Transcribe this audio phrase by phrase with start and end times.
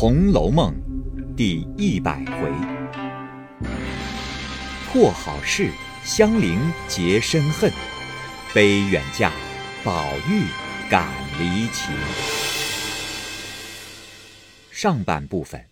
[0.00, 0.74] 红楼梦》
[1.34, 2.50] 第一百回：
[4.86, 5.70] 破好事，
[6.02, 6.58] 相邻
[6.88, 7.70] 结深恨；
[8.54, 9.30] 悲远嫁，
[9.84, 10.46] 宝玉
[10.88, 11.06] 感
[11.38, 11.94] 离情。
[14.70, 15.62] 上半部分。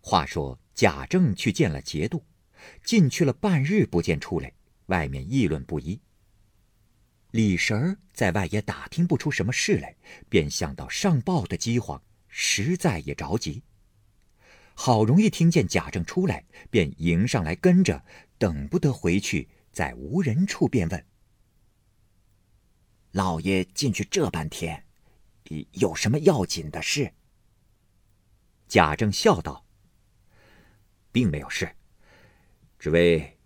[0.00, 2.24] 话说贾政去见了节度，
[2.82, 4.52] 进去了半日不见出来，
[4.86, 6.00] 外面议论不一。
[7.32, 9.96] 李婶儿在外也打听不出什么事来，
[10.28, 13.62] 便想到上报的饥荒，实在也着急。
[14.74, 18.04] 好容易听见贾政出来，便迎上来跟着，
[18.36, 21.06] 等不得回去，在无人处便问
[23.12, 24.84] ：“老爷进去这半天，
[25.72, 27.12] 有什么要紧的事？”
[28.66, 29.64] 贾政笑道
[31.12, 31.70] ：“并没有事，
[32.78, 33.38] 只为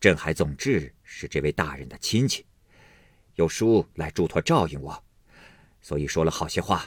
[0.00, 2.44] 镇海总治是这位大人的亲戚。”
[3.40, 5.02] 有书来嘱托照应我，
[5.80, 6.86] 所以说了好些话，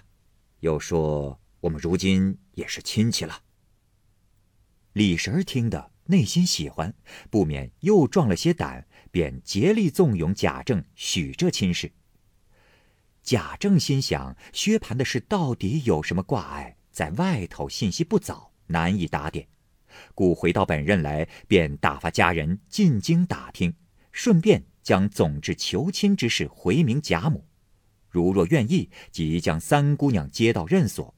[0.60, 3.42] 又说我们如今也是亲戚了。
[4.94, 6.94] 李婶儿听得内心喜欢，
[7.32, 11.92] 不免又壮了些胆，便竭力纵容贾政许这亲事。
[13.24, 19.48] 贾政心想，薛蟠的事到底有什么挂碍，在外头信息不早，难以打点，
[20.14, 23.74] 故回到本任来，便打发家人进京打听，
[24.12, 24.64] 顺便。
[24.84, 27.46] 将总之求亲之事回明贾母，
[28.10, 31.16] 如若愿意，即将三姑娘接到任所。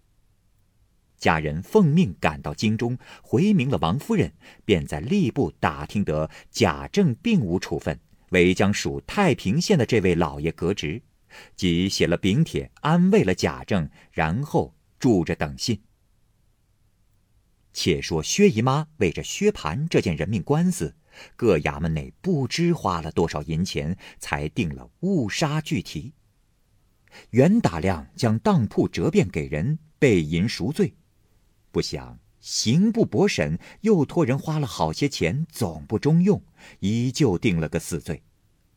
[1.18, 4.32] 家人奉命赶到京中，回明了王夫人，
[4.64, 8.00] 便在吏部打听得贾政并无处分，
[8.30, 11.02] 唯将属太平县的这位老爷革职，
[11.56, 15.82] 即写了禀帖安慰了贾政，然后住着等信。
[17.76, 20.95] 且说薛姨妈为着薛蟠这件人命官司。
[21.36, 26.14] 各衙门内不知花了多少银钱，才定了误杀具题。
[27.31, 30.96] 原打量将当铺折变给人，备银赎罪，
[31.72, 36.42] 不想刑部驳审，又托人花了好些钱，总不中用，
[36.80, 38.24] 依旧定了个死罪。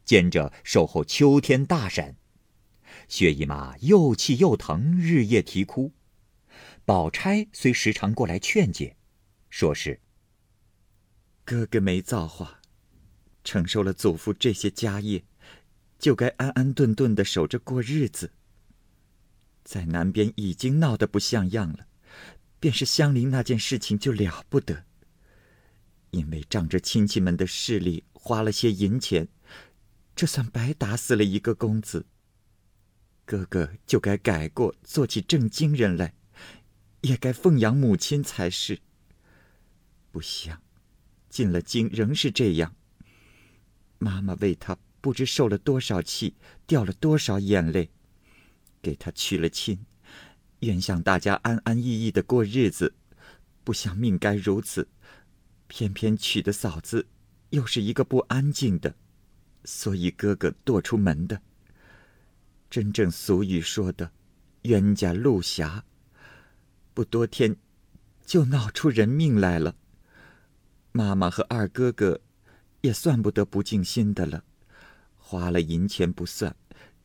[0.04, 2.16] 兼着守候秋天大审，
[3.08, 5.92] 薛姨妈又气又疼，日夜啼哭。
[6.88, 8.96] 宝钗虽时常过来劝解，
[9.50, 10.00] 说是。
[11.44, 12.62] 哥哥没造化，
[13.44, 15.22] 承受了祖父这些家业，
[15.98, 18.32] 就该安安顿顿的守着过日子。
[19.64, 21.86] 在南边已经闹得不像样了，
[22.58, 24.86] 便是相邻那件事情就了不得。
[26.12, 29.28] 因为仗着亲戚们的势力，花了些银钱，
[30.16, 32.06] 这算白打死了一个公子。
[33.26, 36.14] 哥哥就该改过，做起正经人来，
[37.02, 38.78] 也该奉养母亲才是。
[40.10, 40.60] 不想。
[41.28, 42.74] 进了京仍是这样。
[43.98, 46.34] 妈妈为他不知受了多少气，
[46.66, 47.90] 掉了多少眼泪，
[48.80, 49.78] 给他娶了亲，
[50.60, 52.94] 原想大家安安逸逸的过日子，
[53.62, 54.88] 不想命该如此，
[55.66, 57.06] 偏偏娶的嫂子
[57.50, 58.94] 又是一个不安静的，
[59.64, 61.42] 所以哥哥堕出门的。
[62.70, 64.10] 真正俗语说的
[64.64, 65.84] “冤家路狭”，
[66.98, 67.54] 不多天
[68.26, 69.76] 就闹出人命来了。
[70.90, 72.20] 妈妈和二哥哥，
[72.80, 74.42] 也算不得不尽心的了，
[75.16, 76.56] 花了银钱不算，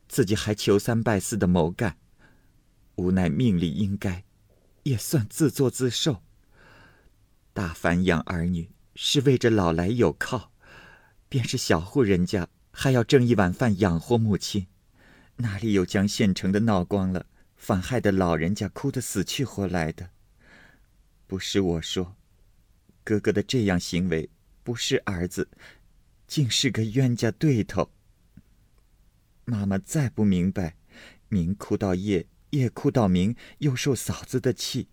[0.08, 1.96] 自己还求三拜四的谋干，
[2.96, 4.24] 无奈命里应该，
[4.82, 6.24] 也算自作自受。
[7.52, 10.50] 大凡养儿女是为着老来有靠，
[11.28, 14.66] 便是小户人家还要挣一碗饭养活母亲，
[15.36, 17.26] 哪里有将现成的闹光了，
[17.64, 20.10] 反害得老人家哭得死去活来的？
[21.26, 22.14] 不是我说。
[23.02, 24.28] 哥哥的这样行为，
[24.62, 25.48] 不是儿子，
[26.26, 27.90] 竟是个冤家对头。
[29.46, 30.76] 妈妈再不明白，
[31.30, 34.88] 明哭到夜，夜哭到明，又受嫂子的气。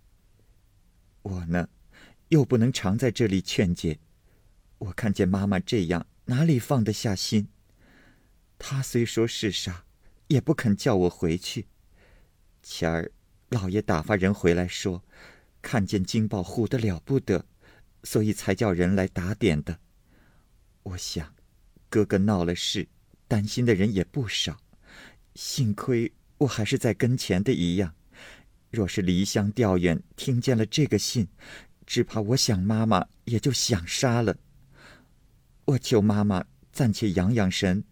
[1.24, 1.68] 我呢，
[2.30, 4.00] 又不能常在这里劝解。
[4.78, 7.50] 我看见妈妈这样，哪里放得下心？
[8.58, 9.84] 他虽说是傻，
[10.28, 11.68] 也不肯叫我回去。
[12.64, 13.12] 前儿
[13.50, 15.04] 老爷打发人回来说，
[15.62, 17.46] 看见金豹唬得了不得。
[18.04, 19.78] 所以才叫人来打点的。
[20.82, 21.36] 我想，
[21.88, 22.88] 哥哥闹了事，
[23.28, 24.58] 担心的人也不少。
[25.36, 27.94] 幸亏我还是在跟前的一样。
[28.72, 31.28] 若是离乡调远，听见了这个信，
[31.86, 34.36] 只怕我想妈妈也就想杀了。
[35.66, 37.84] 我求妈妈暂且养养神，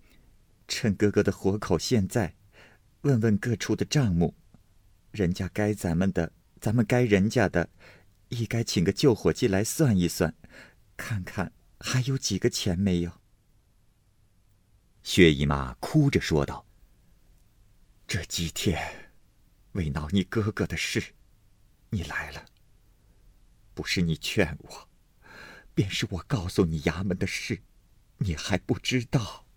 [0.67, 2.33] 趁哥哥的活口现在，
[3.01, 4.33] 问问各处的账目，
[5.11, 7.69] 人家该咱们的，咱们该人家的。
[8.29, 10.35] 亦该请个救火计来算一算，
[10.95, 13.11] 看看还有几个钱没有。
[15.01, 16.63] 薛姨妈哭着说道
[18.05, 19.09] ：“这几天
[19.71, 21.03] 为闹你哥哥的事，
[21.89, 22.45] 你来了。
[23.73, 24.89] 不是你劝我，
[25.73, 27.63] 便是我告诉你衙门的事，
[28.17, 29.47] 你还不知道。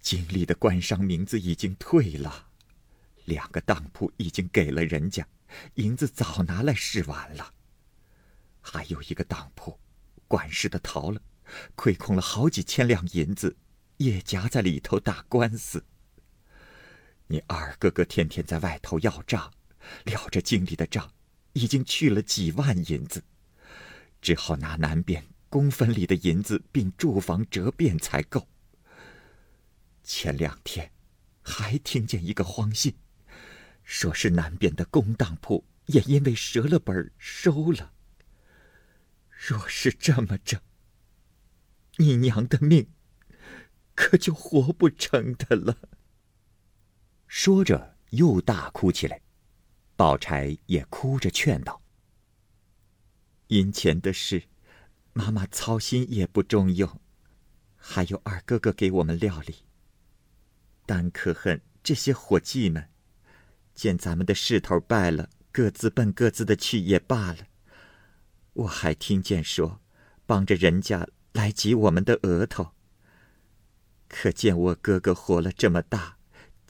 [0.00, 2.49] 经历的官商名字已经退了，
[3.30, 5.24] 两个当铺已经给了人家，
[5.74, 7.54] 银子早拿来试完了。
[8.60, 9.78] 还有一个当铺，
[10.26, 11.22] 管事的逃了，
[11.76, 13.56] 亏空了好几千两银子，
[13.98, 15.84] 也夹在里头打官司。
[17.28, 19.52] 你二哥哥天天在外头要账，
[20.04, 21.12] 了着经理的账，
[21.52, 23.22] 已经去了几万银子，
[24.20, 28.48] 只好拿南边公分里的银子并住房折变才够。
[30.02, 30.90] 前两天，
[31.42, 32.92] 还听见一个荒信，
[33.92, 37.92] 说是南边的公当铺也因为折了本收了。
[39.28, 40.62] 若是这么着，
[41.96, 42.88] 你娘的命，
[43.96, 45.76] 可就活不成的了。
[47.26, 49.20] 说着，又大哭起来。
[49.96, 51.82] 宝钗也哭着劝道
[53.48, 54.44] ：“银钱的事，
[55.12, 57.00] 妈妈操心也不中用，
[57.76, 59.56] 还有二哥哥给我们料理。
[60.86, 62.88] 但可恨这些伙计们，
[63.74, 67.38] 见咱们的势头败了，各自奔各自的去也罢了。
[68.52, 69.80] 我还听见说，
[70.26, 72.72] 帮着人家来挤我们的额头。
[74.08, 76.16] 可见我哥哥活了这么大。”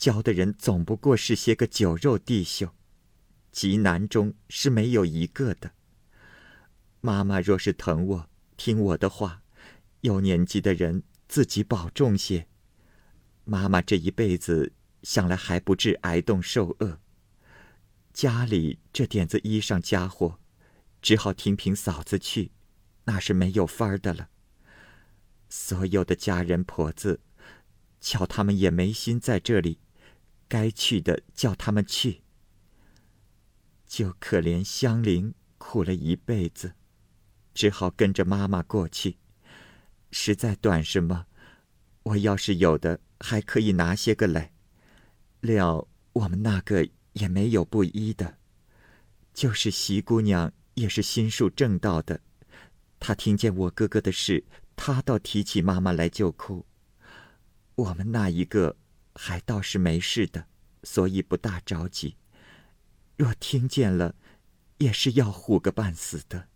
[0.01, 2.73] 教的人总不过是些个酒肉弟兄，
[3.53, 5.73] 极难中是没有一个的。
[7.03, 9.43] 妈妈若是疼我，听我的话，
[10.01, 12.47] 有年纪的人自己保重些。
[13.45, 16.99] 妈妈这一辈子想来还不至挨冻受饿，
[18.13, 20.39] 家里这点子衣裳家伙，
[21.01, 22.53] 只好听凭嫂子去，
[23.05, 24.29] 那是没有法儿的了。
[25.49, 27.21] 所有的家人婆子，
[28.01, 29.81] 瞧他们也没心在这里。
[30.47, 32.23] 该去的叫他们去，
[33.87, 36.75] 就可怜香菱苦了一辈子，
[37.55, 39.19] 只好跟着妈妈过去。
[40.11, 41.27] 实在短什么，
[42.03, 44.53] 我要是有的，还可以拿些个来。
[45.41, 48.39] 料我们那个也没有不依的，
[49.33, 52.21] 就是席姑娘也是心术正道的，
[52.99, 54.45] 她听见我哥哥的事，
[54.77, 56.67] 她倒提起妈妈来就哭。
[57.75, 58.77] 我们那一个。
[59.13, 60.47] 还倒是没事的，
[60.85, 62.17] 所以不大着急。
[63.17, 64.15] 若听见了，
[64.79, 66.49] 也是要唬个半死的。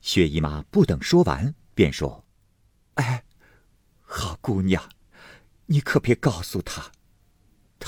[0.00, 2.26] 薛姨妈不等说完，便说
[2.94, 3.24] ：“哎，
[4.02, 4.90] 好姑娘，
[5.64, 6.92] 你可别告诉他，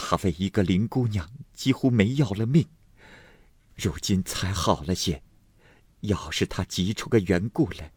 [0.00, 2.68] 他为一个林姑娘几乎没要了命，
[3.74, 5.22] 如今才好了些。
[6.02, 7.92] 要是他急出个缘故来，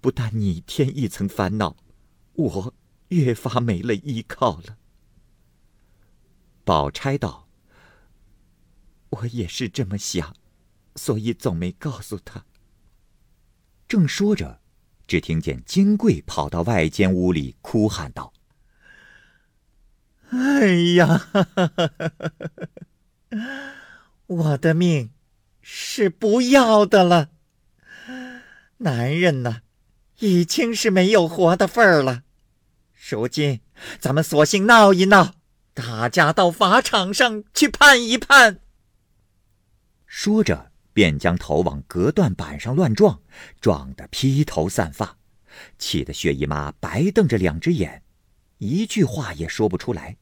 [0.00, 1.76] 不但你添一层烦恼，
[2.34, 2.74] 我……”
[3.10, 4.78] 越发没了依靠了。
[6.62, 7.48] 宝钗道
[9.10, 10.36] ：“我也是这么想，
[10.94, 12.46] 所以总没告诉他。”
[13.88, 14.60] 正说着，
[15.08, 18.32] 只听见金贵跑到外间屋里，哭喊道
[20.30, 21.26] ：“哎呀，
[24.26, 25.10] 我的命
[25.60, 27.30] 是不要的了！
[28.78, 29.62] 男人呢，
[30.20, 32.22] 已经是没有活的份儿了。”
[33.08, 33.60] 如今，
[33.98, 35.34] 咱们索性闹一闹，
[35.74, 38.60] 大家到法场上去判一判。
[40.06, 43.20] 说着，便将头往隔断板上乱撞，
[43.60, 45.16] 撞得披头散发，
[45.78, 48.02] 气得薛姨妈白瞪着两只眼，
[48.60, 50.16] 一句话也说不出来。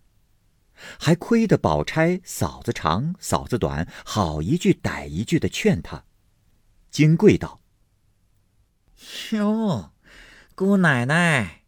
[0.99, 6.05] 还亏得宝钗嫂子长嫂子短，好一句歹一句的劝她。
[6.91, 7.61] 金贵道
[9.33, 9.93] ：“哟，
[10.55, 11.65] 姑奶奶。”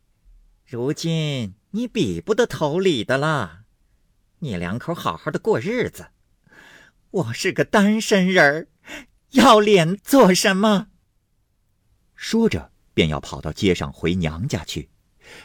[0.64, 3.62] 如今你比不得头里的了，
[4.38, 6.10] 你两口好好的过日子，
[7.10, 8.68] 我是个单身人儿，
[9.30, 10.86] 要脸做什么？
[12.14, 14.90] 说着便要跑到街上回娘家去，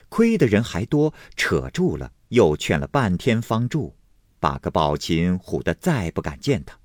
[0.10, 3.94] 亏的人还多，扯住了，又劝了半天方住，
[4.40, 6.80] 把个宝琴唬得再不敢见他。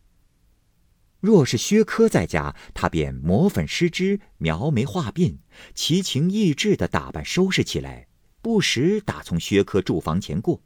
[1.21, 5.37] 若是薛科在家，他便抹粉施脂，描眉画鬓，
[5.75, 8.07] 奇情异致的打扮收拾起来。
[8.43, 10.63] 不时打从薛科住房前过，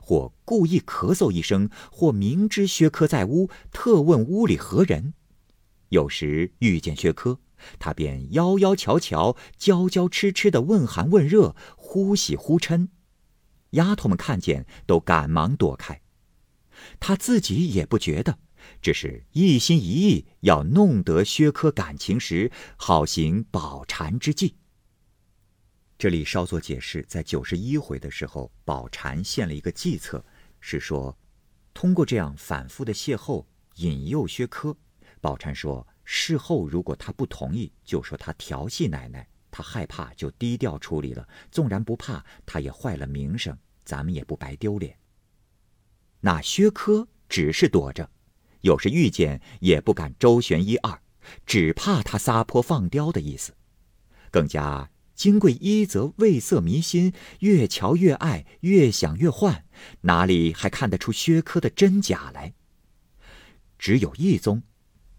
[0.00, 5.14] 或故意咳嗽一声，或明知薛科在屋，特问屋里何人。
[5.90, 7.38] 有时遇见薛科，
[7.78, 12.88] 他便妖妖巧巧、娇娇痴痴的问寒问热，忽喜忽嗔。
[13.70, 16.00] 丫头们看见都赶忙躲开，
[17.00, 18.38] 他自己也不觉得，
[18.80, 24.56] 只是一心一意要弄得薛科感情时，好行保缠之计。
[25.98, 30.24] 这里稍作解释，在九十一回的时候，宝蟾献了一个计策，
[30.60, 31.16] 是说，
[31.72, 33.44] 通过这样反复的邂逅，
[33.76, 34.76] 引诱薛科。
[35.20, 41.26] 宝蟾说：“事后如果他不同意，就说他调戏奶奶，他害怕就低调处理了。
[41.50, 44.96] 纵然不怕，他也坏了名声，咱们也不白丢脸。”
[46.20, 48.10] 那薛科只是躲着，
[48.60, 51.00] 有时遇见也不敢周旋一二，
[51.46, 53.54] 只怕他撒泼放刁的意思。
[54.30, 59.64] 更加金贵一则味色迷心，越瞧越爱，越想越幻，
[60.02, 62.54] 哪里还看得出薛科的真假来？
[63.78, 64.62] 只有一宗。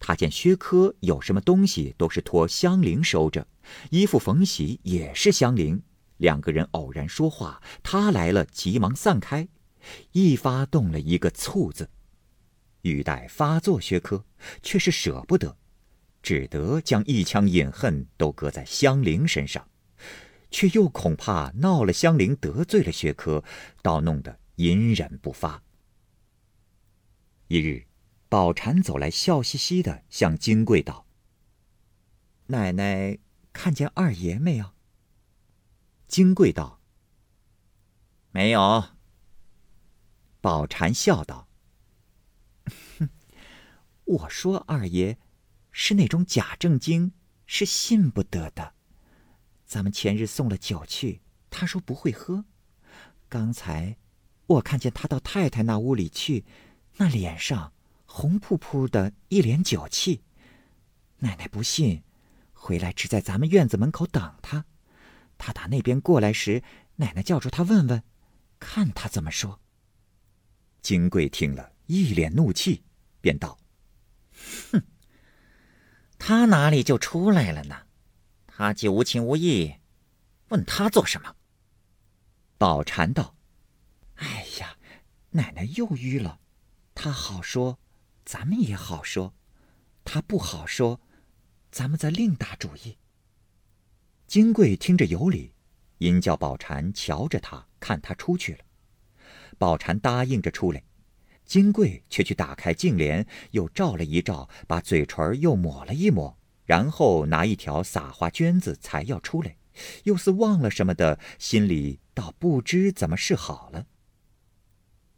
[0.08, 3.48] 他见薛科有什么东西都是托香菱收着，
[3.90, 5.82] 衣服缝洗也是香菱。
[6.18, 9.48] 两个人偶然说话，他来了，急忙散开，
[10.12, 11.90] 一发动了一个醋字。
[12.84, 14.24] 欲待发作薛科，
[14.62, 15.58] 却是舍不得，
[16.22, 19.68] 只得将一腔隐恨都搁在香菱身上，
[20.52, 23.44] 却又恐怕闹了香菱得罪了薛科，
[23.82, 25.64] 倒弄得隐忍不发。
[27.48, 27.84] 一日。
[28.28, 31.06] 宝蟾走来，笑嘻嘻的向金贵道
[32.48, 33.20] ：“奶奶
[33.54, 34.74] 看见二爷没有？”
[36.08, 36.82] 金贵道
[38.32, 38.90] ：“没有。”
[40.42, 41.48] 宝蟾笑道
[42.98, 43.10] ：“哼，
[44.06, 45.18] 我说二爷
[45.72, 47.14] 是那种假正经，
[47.46, 48.74] 是信不得的。
[49.66, 52.46] 咱们前日送了酒去，他说不会喝。
[53.30, 53.98] 刚才
[54.48, 56.44] 我看见他到太太那屋里去，
[56.98, 57.72] 那脸上……”
[58.18, 60.24] 红扑扑的一脸酒气，
[61.18, 62.02] 奶奶不信，
[62.54, 64.64] 回来只在咱们院子门口等他。
[65.38, 66.64] 他打那边过来时，
[66.96, 68.02] 奶奶叫住他问问，
[68.58, 69.60] 看他怎么说。
[70.82, 72.86] 金贵听了一脸怒气，
[73.20, 73.60] 便道
[74.72, 74.82] ：“哼，
[76.18, 77.82] 他哪里就出来了呢？
[78.48, 79.76] 他既无情无义，
[80.48, 81.36] 问他做什么？”
[82.58, 83.36] 宝蟾道
[84.16, 84.78] ：“哎呀，
[85.32, 86.40] 奶奶又迂了，
[86.94, 87.78] 他好说。”
[88.26, 89.36] 咱们也好说，
[90.04, 91.00] 他不好说，
[91.72, 92.98] 咱们再另打主意。
[94.26, 95.54] 金贵听着有理，
[96.00, 98.60] 因叫宝蟾瞧着他，看他出去了。
[99.60, 100.84] 宝蟾答应着出来，
[101.46, 109.56] 金贵却去打开镜帘，又照了一照，把嘴唇又抹了一抹，然后拿一条撒花绢子才要出来，
[110.06, 113.86] 又似忘了什么的，心里倒不知怎么是好了。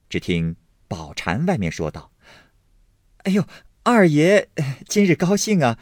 [0.10, 0.58] 只听
[0.90, 2.12] 宝蟾外面说道。
[3.28, 3.46] 哎呦，
[3.84, 4.50] 二爷
[4.88, 5.78] 今日高兴啊，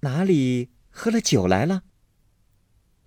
[0.00, 1.84] 哪里喝了酒来了？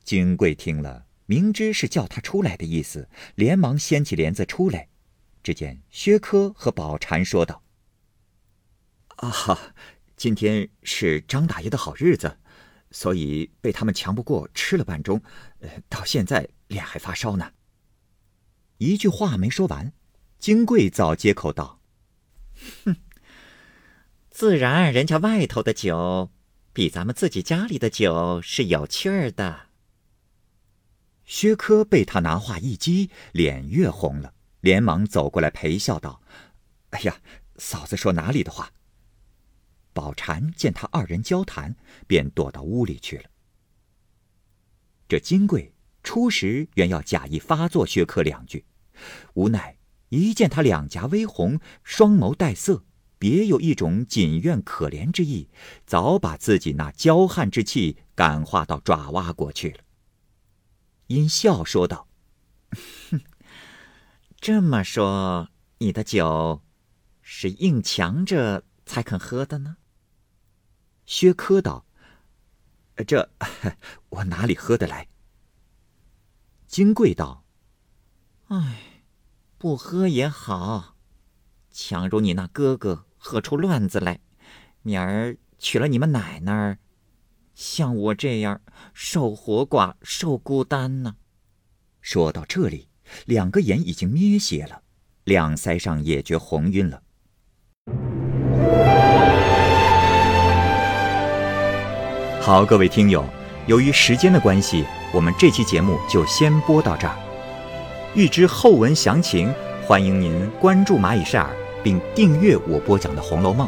[0.05, 4.87] 金贵听了，明知是叫他出来的意思，连忙掀起帘子出来。
[5.43, 7.63] 只见薛科和宝蟾说道
[9.17, 9.73] ：“啊，
[10.15, 12.37] 今天是张大爷的好日子，
[12.91, 15.21] 所以被他们强不过吃了半盅，
[15.89, 17.51] 到现在脸还发烧呢。”
[18.79, 19.91] 一句话没说完，
[20.39, 21.81] 金贵早接口道
[22.85, 22.95] ：“哼。”
[24.41, 26.31] 自然，人家外头的酒
[26.73, 29.67] 比咱们自己家里的酒是有趣儿的。
[31.25, 36.23] 薛科被他拿话一激，脸越红了，连忙走过来陪笑道
[36.89, 37.21] ：“哎呀，
[37.57, 38.71] 嫂子说哪里的话？”
[39.93, 41.75] 宝蟾见他二人交谈，
[42.07, 43.29] 便躲到屋里去了。
[45.07, 45.71] 这金贵
[46.01, 48.65] 初时原要假意发作薛科两句，
[49.35, 49.77] 无奈
[50.09, 52.83] 一见他两颊微红，双眸带色。
[53.21, 55.47] 别有一种谨怨可怜之意，
[55.85, 59.83] 早把自己那娇悍之气感化到爪哇国去了。
[61.05, 62.07] 因笑说道
[63.11, 63.21] ：“哼，
[64.41, 66.63] 这么说，你的酒
[67.21, 69.77] 是硬强着才肯喝的呢？”
[71.05, 71.85] 薛科道
[73.05, 73.29] ：“这
[74.09, 75.09] 我哪里喝得来？”
[76.65, 77.45] 金贵道
[78.49, 79.03] ：“哎，
[79.59, 80.95] 不喝也好，
[81.69, 84.19] 强如你那哥哥。”喝出乱子来，
[84.81, 86.77] 明儿娶了你们奶奶，
[87.55, 88.59] 像我这样
[88.93, 91.15] 受活寡、受孤单呢。
[92.01, 92.89] 说到这里，
[93.25, 94.81] 两个眼已经眯斜了，
[95.23, 97.01] 两腮上也觉红晕了。
[102.41, 103.23] 好，各位听友，
[103.65, 104.83] 由于时间的关系，
[105.13, 107.17] 我们这期节目就先播到这儿。
[108.13, 109.49] 欲知后文详情，
[109.87, 111.55] 欢迎您关注蚂蚁晒尔。
[111.83, 113.67] 并订阅我播讲的《红楼梦》，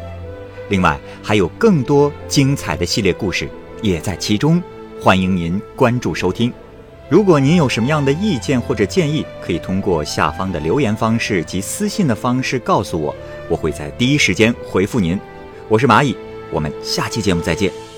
[0.70, 3.50] 另外还有更多精彩的系列故事
[3.82, 4.62] 也在其中，
[5.01, 6.51] 欢迎您关注收听。
[7.10, 13.13] 如果您有什么样的意见或者建议，可以通过下方的留言方式及私信的方式告诉我，
[13.50, 15.20] 我会在第一时间回复您。
[15.67, 16.15] 我是蚂蚁，
[16.50, 17.92] 我们下期节目再见。